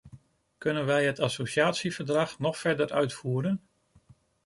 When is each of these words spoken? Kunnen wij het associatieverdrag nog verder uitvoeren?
Kunnen 0.57 0.85
wij 0.85 1.05
het 1.05 1.19
associatieverdrag 1.19 2.39
nog 2.39 2.57
verder 2.57 2.91
uitvoeren? 2.93 3.61